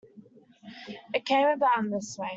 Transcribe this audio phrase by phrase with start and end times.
[1.13, 2.29] It came about in this way.